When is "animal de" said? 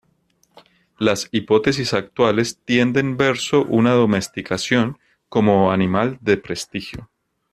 5.71-6.37